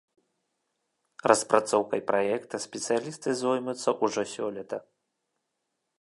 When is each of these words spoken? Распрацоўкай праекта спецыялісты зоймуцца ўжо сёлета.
Распрацоўкай 1.31 2.01
праекта 2.09 2.55
спецыялісты 2.65 3.29
зоймуцца 3.45 3.89
ўжо 4.07 4.21
сёлета. 4.37 4.77